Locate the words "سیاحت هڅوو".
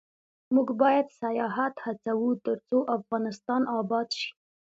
1.21-2.29